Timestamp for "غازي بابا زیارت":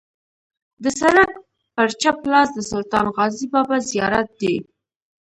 3.15-4.29